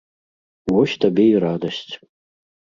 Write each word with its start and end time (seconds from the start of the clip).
Вось 0.73 0.97
табе 1.05 1.27
і 1.35 1.37
радасць. 1.45 1.93